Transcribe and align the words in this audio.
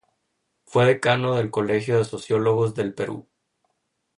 Fue 0.65 0.87
Decano 0.87 1.35
del 1.35 1.51
Colegio 1.51 1.95
de 1.99 2.05
Sociólogos 2.05 2.73
del 2.73 2.95
Perú. 2.95 3.27